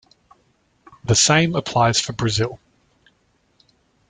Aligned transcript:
The 1.03 1.13
same 1.13 1.53
applies 1.55 2.01
for 2.01 2.11
Brazil. 2.13 2.59